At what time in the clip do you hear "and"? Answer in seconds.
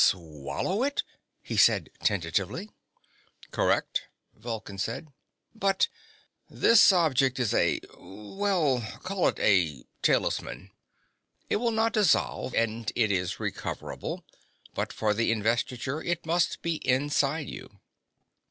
12.55-12.91